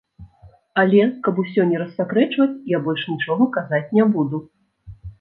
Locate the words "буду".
4.19-4.47